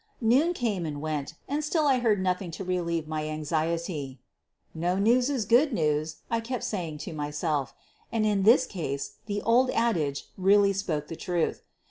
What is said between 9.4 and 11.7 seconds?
old adage really spoke the truth.